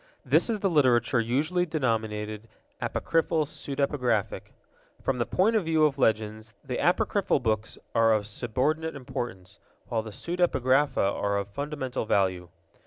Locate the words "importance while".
8.95-10.01